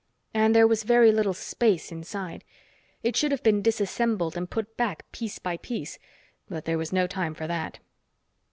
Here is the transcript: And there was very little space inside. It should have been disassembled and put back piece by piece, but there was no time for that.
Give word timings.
And 0.33 0.55
there 0.55 0.65
was 0.65 0.81
very 0.81 1.11
little 1.11 1.35
space 1.35 1.91
inside. 1.91 2.43
It 3.03 3.15
should 3.15 3.29
have 3.31 3.43
been 3.43 3.61
disassembled 3.61 4.35
and 4.35 4.49
put 4.49 4.75
back 4.75 5.05
piece 5.11 5.37
by 5.37 5.57
piece, 5.57 5.99
but 6.49 6.65
there 6.65 6.79
was 6.79 6.91
no 6.91 7.05
time 7.05 7.35
for 7.35 7.45
that. 7.45 7.77